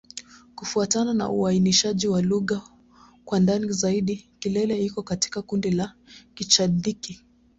[0.55, 2.61] Kufuatana na uainishaji wa lugha
[3.25, 5.93] kwa ndani zaidi, Kilele iko katika kundi la
[6.33, 7.21] Kichadiki.